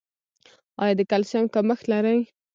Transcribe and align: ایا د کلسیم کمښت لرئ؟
ایا 0.81 0.93
د 0.99 1.01
کلسیم 1.11 1.45
کمښت 1.53 1.85
لرئ؟ 1.91 2.19